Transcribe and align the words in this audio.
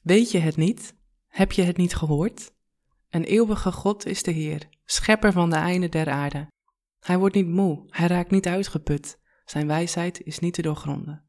Weet 0.00 0.30
je 0.30 0.38
het 0.38 0.56
niet? 0.56 0.94
Heb 1.26 1.52
je 1.52 1.62
het 1.62 1.76
niet 1.76 1.94
gehoord? 1.94 2.52
Een 3.10 3.24
eeuwige 3.24 3.72
God 3.72 4.06
is 4.06 4.22
de 4.22 4.30
Heer, 4.30 4.68
schepper 4.84 5.32
van 5.32 5.50
de 5.50 5.56
einde 5.56 5.88
der 5.88 6.10
aarde. 6.10 6.46
Hij 7.00 7.18
wordt 7.18 7.34
niet 7.34 7.48
moe, 7.48 7.84
hij 7.86 8.06
raakt 8.06 8.30
niet 8.30 8.46
uitgeput, 8.46 9.18
zijn 9.44 9.66
wijsheid 9.66 10.22
is 10.22 10.38
niet 10.38 10.54
te 10.54 10.62
doorgronden. 10.62 11.24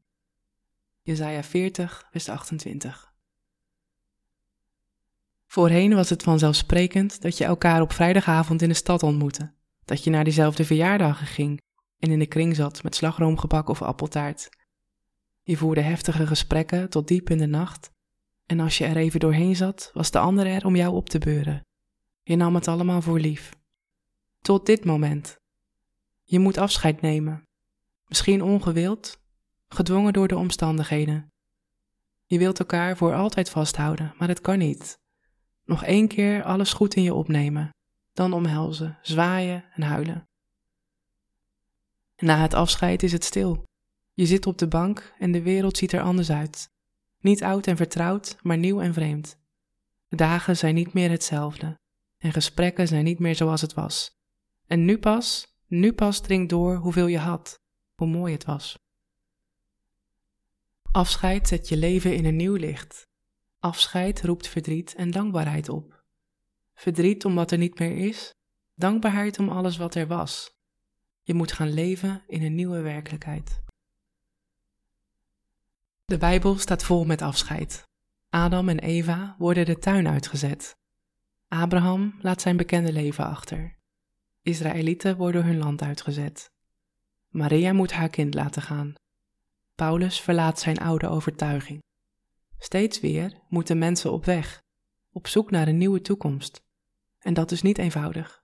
Jezaja 1.02 1.42
40, 1.42 2.08
vers 2.10 2.28
28 2.28 3.12
Voorheen 5.46 5.94
was 5.94 6.10
het 6.10 6.22
vanzelfsprekend 6.22 7.22
dat 7.22 7.38
je 7.38 7.44
elkaar 7.44 7.80
op 7.80 7.92
vrijdagavond 7.92 8.62
in 8.62 8.68
de 8.68 8.74
stad 8.74 9.02
ontmoette, 9.02 9.52
dat 9.84 10.04
je 10.04 10.10
naar 10.10 10.24
diezelfde 10.24 10.64
verjaardagen 10.64 11.26
ging 11.26 11.60
en 11.98 12.10
in 12.10 12.18
de 12.18 12.26
kring 12.26 12.56
zat 12.56 12.82
met 12.82 12.94
slagroomgebak 12.94 13.68
of 13.68 13.82
appeltaart. 13.82 14.48
Je 15.42 15.56
voerde 15.56 15.80
heftige 15.80 16.26
gesprekken 16.26 16.90
tot 16.90 17.08
diep 17.08 17.30
in 17.30 17.38
de 17.38 17.46
nacht 17.46 17.90
en 18.50 18.60
als 18.60 18.78
je 18.78 18.84
er 18.84 18.96
even 18.96 19.20
doorheen 19.20 19.56
zat, 19.56 19.90
was 19.92 20.10
de 20.10 20.18
ander 20.18 20.46
er 20.46 20.66
om 20.66 20.76
jou 20.76 20.94
op 20.94 21.08
te 21.08 21.18
beuren. 21.18 21.66
Je 22.22 22.36
nam 22.36 22.54
het 22.54 22.68
allemaal 22.68 23.02
voor 23.02 23.20
lief. 23.20 23.52
Tot 24.40 24.66
dit 24.66 24.84
moment. 24.84 25.36
Je 26.22 26.38
moet 26.38 26.58
afscheid 26.58 27.00
nemen. 27.00 27.44
Misschien 28.06 28.42
ongewild, 28.42 29.20
gedwongen 29.68 30.12
door 30.12 30.28
de 30.28 30.36
omstandigheden. 30.36 31.28
Je 32.26 32.38
wilt 32.38 32.58
elkaar 32.58 32.96
voor 32.96 33.14
altijd 33.14 33.50
vasthouden, 33.50 34.14
maar 34.18 34.28
het 34.28 34.40
kan 34.40 34.58
niet. 34.58 34.98
Nog 35.64 35.84
één 35.84 36.08
keer 36.08 36.42
alles 36.42 36.72
goed 36.72 36.94
in 36.94 37.02
je 37.02 37.14
opnemen, 37.14 37.70
dan 38.12 38.32
omhelzen, 38.32 38.98
zwaaien 39.02 39.64
en 39.74 39.82
huilen. 39.82 40.28
Na 42.16 42.36
het 42.36 42.54
afscheid 42.54 43.02
is 43.02 43.12
het 43.12 43.24
stil. 43.24 43.64
Je 44.14 44.26
zit 44.26 44.46
op 44.46 44.58
de 44.58 44.68
bank 44.68 45.14
en 45.18 45.32
de 45.32 45.42
wereld 45.42 45.76
ziet 45.76 45.92
er 45.92 46.00
anders 46.00 46.30
uit. 46.30 46.70
Niet 47.20 47.42
oud 47.42 47.66
en 47.66 47.76
vertrouwd, 47.76 48.36
maar 48.42 48.58
nieuw 48.58 48.80
en 48.80 48.94
vreemd. 48.94 49.38
De 50.08 50.16
dagen 50.16 50.56
zijn 50.56 50.74
niet 50.74 50.92
meer 50.92 51.10
hetzelfde 51.10 51.78
en 52.20 52.32
gesprekken 52.32 52.88
zijn 52.88 53.04
niet 53.04 53.18
meer 53.18 53.34
zoals 53.34 53.60
het 53.60 53.74
was. 53.74 54.18
En 54.66 54.84
nu 54.84 54.98
pas, 54.98 55.56
nu 55.66 55.92
pas 55.92 56.20
dringt 56.20 56.50
door 56.50 56.76
hoeveel 56.76 57.06
je 57.06 57.18
had, 57.18 57.60
hoe 57.94 58.06
mooi 58.06 58.32
het 58.32 58.44
was. 58.44 58.78
Afscheid 60.92 61.48
zet 61.48 61.68
je 61.68 61.76
leven 61.76 62.14
in 62.14 62.24
een 62.24 62.36
nieuw 62.36 62.54
licht. 62.54 63.06
Afscheid 63.58 64.22
roept 64.22 64.48
verdriet 64.48 64.94
en 64.94 65.10
dankbaarheid 65.10 65.68
op. 65.68 66.04
Verdriet 66.74 67.24
om 67.24 67.34
wat 67.34 67.50
er 67.50 67.58
niet 67.58 67.78
meer 67.78 67.96
is, 67.96 68.34
dankbaarheid 68.74 69.38
om 69.38 69.48
alles 69.48 69.76
wat 69.76 69.94
er 69.94 70.06
was. 70.06 70.58
Je 71.22 71.34
moet 71.34 71.52
gaan 71.52 71.72
leven 71.72 72.22
in 72.26 72.42
een 72.42 72.54
nieuwe 72.54 72.80
werkelijkheid. 72.80 73.62
De 76.10 76.18
Bijbel 76.18 76.58
staat 76.58 76.82
vol 76.82 77.04
met 77.04 77.22
afscheid. 77.22 77.88
Adam 78.30 78.68
en 78.68 78.78
Eva 78.78 79.34
worden 79.38 79.66
de 79.66 79.78
tuin 79.78 80.08
uitgezet. 80.08 80.76
Abraham 81.48 82.14
laat 82.20 82.40
zijn 82.40 82.56
bekende 82.56 82.92
leven 82.92 83.26
achter. 83.26 83.78
Israëlieten 84.42 85.16
worden 85.16 85.44
hun 85.44 85.58
land 85.58 85.82
uitgezet. 85.82 86.50
Maria 87.28 87.72
moet 87.72 87.92
haar 87.92 88.08
kind 88.08 88.34
laten 88.34 88.62
gaan. 88.62 88.94
Paulus 89.74 90.20
verlaat 90.20 90.58
zijn 90.58 90.78
oude 90.78 91.08
overtuiging. 91.08 91.82
Steeds 92.58 93.00
weer 93.00 93.40
moeten 93.48 93.78
mensen 93.78 94.12
op 94.12 94.24
weg, 94.24 94.62
op 95.12 95.26
zoek 95.26 95.50
naar 95.50 95.68
een 95.68 95.78
nieuwe 95.78 96.00
toekomst. 96.00 96.60
En 97.18 97.34
dat 97.34 97.50
is 97.50 97.62
niet 97.62 97.78
eenvoudig. 97.78 98.42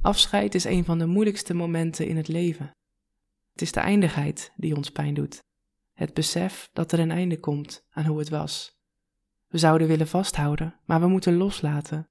Afscheid 0.00 0.54
is 0.54 0.64
een 0.64 0.84
van 0.84 0.98
de 0.98 1.06
moeilijkste 1.06 1.54
momenten 1.54 2.06
in 2.06 2.16
het 2.16 2.28
leven. 2.28 2.70
Het 3.52 3.62
is 3.62 3.72
de 3.72 3.80
eindigheid 3.80 4.52
die 4.56 4.76
ons 4.76 4.90
pijn 4.90 5.14
doet. 5.14 5.46
Het 5.98 6.14
besef 6.14 6.70
dat 6.72 6.92
er 6.92 6.98
een 6.98 7.10
einde 7.10 7.40
komt 7.40 7.86
aan 7.90 8.04
hoe 8.04 8.18
het 8.18 8.28
was. 8.28 8.78
We 9.46 9.58
zouden 9.58 9.88
willen 9.88 10.08
vasthouden, 10.08 10.80
maar 10.84 11.00
we 11.00 11.06
moeten 11.06 11.36
loslaten. 11.36 12.08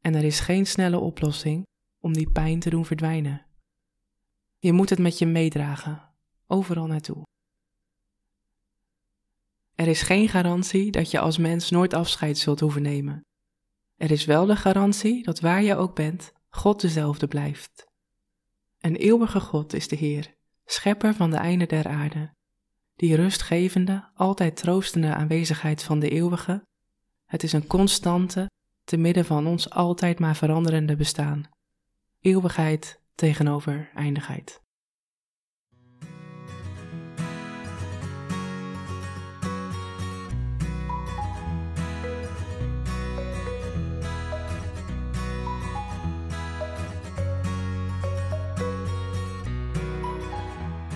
En 0.00 0.14
er 0.14 0.24
is 0.24 0.40
geen 0.40 0.66
snelle 0.66 0.98
oplossing 0.98 1.66
om 2.00 2.12
die 2.12 2.30
pijn 2.30 2.60
te 2.60 2.70
doen 2.70 2.84
verdwijnen. 2.84 3.46
Je 4.58 4.72
moet 4.72 4.90
het 4.90 4.98
met 4.98 5.18
je 5.18 5.26
meedragen, 5.26 6.14
overal 6.46 6.86
naartoe. 6.86 7.22
Er 9.74 9.86
is 9.86 10.02
geen 10.02 10.28
garantie 10.28 10.90
dat 10.90 11.10
je 11.10 11.18
als 11.18 11.38
mens 11.38 11.70
nooit 11.70 11.94
afscheid 11.94 12.38
zult 12.38 12.60
hoeven 12.60 12.82
nemen. 12.82 13.20
Er 13.96 14.10
is 14.10 14.24
wel 14.24 14.46
de 14.46 14.56
garantie 14.56 15.22
dat 15.22 15.40
waar 15.40 15.62
je 15.62 15.76
ook 15.76 15.94
bent, 15.94 16.32
God 16.48 16.80
dezelfde 16.80 17.26
blijft. 17.26 17.86
Een 18.80 18.96
eeuwige 18.96 19.40
God 19.40 19.72
is 19.72 19.88
de 19.88 19.96
Heer, 19.96 20.34
schepper 20.64 21.14
van 21.14 21.30
de 21.30 21.36
einde 21.36 21.66
der 21.66 21.88
aarde 21.88 22.33
die 22.96 23.14
rustgevende, 23.14 24.08
altijd 24.14 24.56
troostende 24.56 25.14
aanwezigheid 25.14 25.82
van 25.82 25.98
de 25.98 26.08
eeuwige, 26.08 26.64
het 27.24 27.42
is 27.42 27.52
een 27.52 27.66
constante 27.66 28.50
te 28.84 28.96
midden 28.96 29.24
van 29.24 29.46
ons 29.46 29.70
altijd 29.70 30.18
maar 30.18 30.36
veranderende 30.36 30.96
bestaan. 30.96 31.48
Eeuwigheid 32.20 33.00
tegenover 33.14 33.90
eindigheid. 33.94 34.63